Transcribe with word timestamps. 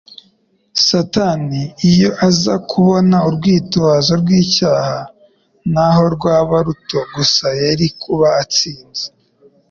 Satani 0.87 1.61
iyo 1.91 2.09
aza 2.27 2.55
kubona 2.69 3.17
urwitwazo 3.27 4.11
rw'icyaha 4.21 4.99
naho 5.73 6.03
rwaba 6.15 6.55
ruto 6.65 6.99
gusa, 7.13 7.45
yari 7.63 7.87
kuba 8.01 8.27
atsinze, 8.41 9.05